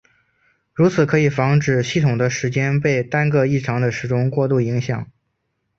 [0.73, 5.11] 如此可以防止系统的时间被单个异常的时钟过度影响。